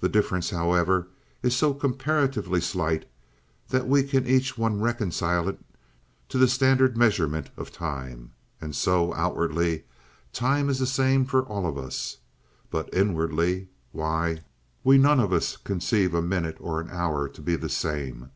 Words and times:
The 0.00 0.08
difference, 0.08 0.48
however, 0.48 1.08
is 1.42 1.54
so 1.54 1.74
comparatively 1.74 2.62
slight, 2.62 3.06
that 3.68 3.86
we 3.86 4.02
can 4.02 4.26
each 4.26 4.56
one 4.56 4.80
reconcile 4.80 5.50
it 5.50 5.60
to 6.30 6.38
the 6.38 6.48
standard 6.48 6.96
measurement 6.96 7.50
of 7.58 7.70
time. 7.70 8.30
And 8.58 8.74
so, 8.74 9.12
outwardly, 9.12 9.84
time 10.32 10.70
is 10.70 10.78
the 10.78 10.86
same 10.86 11.26
for 11.26 11.42
all 11.42 11.66
of 11.66 11.76
us. 11.76 12.16
But 12.70 12.88
inwardly, 12.94 13.68
why, 13.92 14.38
we 14.82 14.96
none 14.96 15.20
of 15.20 15.30
us 15.30 15.58
conceive 15.58 16.14
a 16.14 16.22
minute 16.22 16.56
or 16.58 16.80
an 16.80 16.88
hour 16.90 17.28
to 17.28 17.42
be 17.42 17.54
the 17.54 17.68
same! 17.68 18.30